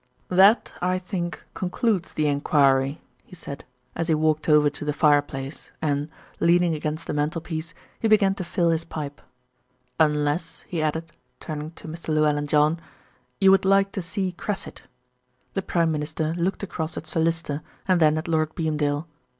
"That 0.29 0.73
I 0.81 0.97
think 0.97 1.45
concludes 1.53 2.13
the 2.13 2.25
enquiry," 2.25 2.99
he 3.23 3.35
said, 3.35 3.65
as 3.95 4.07
he 4.07 4.15
walked 4.15 4.49
over 4.49 4.67
to 4.67 4.83
the 4.83 4.93
fireplace 4.93 5.69
and, 5.79 6.09
leaning 6.39 6.73
against 6.73 7.05
the 7.05 7.13
mantelpiece, 7.13 7.75
he 7.99 8.07
began 8.07 8.33
to 8.33 8.43
fill 8.43 8.71
his 8.71 8.83
pipe. 8.83 9.21
"Unless," 9.99 10.61
he 10.67 10.81
added, 10.81 11.11
turning 11.39 11.69
to 11.73 11.87
Mr. 11.87 12.07
Llewellyn 12.07 12.47
John, 12.47 12.79
"you 13.39 13.51
would 13.51 13.63
like 13.63 13.91
to 13.91 14.01
see 14.01 14.31
Cressit." 14.31 14.85
The 15.53 15.61
Prime 15.61 15.91
Minister 15.91 16.33
looked 16.33 16.63
across 16.63 16.97
at 16.97 17.05
Sir 17.05 17.19
Lyster 17.19 17.61
and 17.87 17.99
then 18.01 18.17
at 18.17 18.27
Lord 18.27 18.55
Beamdale. 18.55 19.05